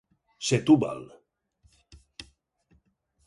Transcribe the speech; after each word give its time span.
Setúbal. 0.47 1.01